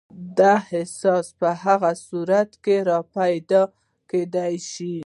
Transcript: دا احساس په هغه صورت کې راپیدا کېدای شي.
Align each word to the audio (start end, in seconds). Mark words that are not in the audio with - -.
دا 0.37 0.53
احساس 0.75 1.27
په 1.39 1.49
هغه 1.63 1.91
صورت 2.07 2.49
کې 2.63 2.75
راپیدا 2.91 3.63
کېدای 4.11 4.55
شي. 4.71 4.95